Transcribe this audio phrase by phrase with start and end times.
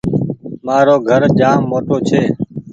[0.65, 2.21] مآرو گھر جآم موٽو ڇي